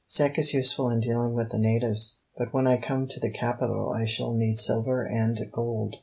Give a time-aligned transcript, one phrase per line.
[0.07, 3.91] Sek is useful in dealing with the natives, but when I come to the capital
[3.93, 5.97] I shall need silver and gold.